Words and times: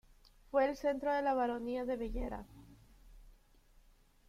Fue 0.49 0.65
el 0.67 0.75
centro 0.77 1.13
de 1.13 1.21
la 1.21 1.35
baronía 1.35 1.85
de 1.85 1.95
Bellera. 1.95 2.47